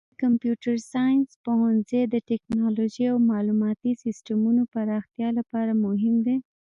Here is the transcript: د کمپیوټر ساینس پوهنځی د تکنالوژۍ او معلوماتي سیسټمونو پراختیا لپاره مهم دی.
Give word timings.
د 0.09 0.13
کمپیوټر 0.23 0.75
ساینس 0.91 1.27
پوهنځی 1.45 2.01
د 2.07 2.15
تکنالوژۍ 2.31 3.05
او 3.13 3.17
معلوماتي 3.31 3.91
سیسټمونو 4.03 4.61
پراختیا 4.73 5.27
لپاره 5.39 5.71
مهم 5.85 6.15
دی. 6.25 6.37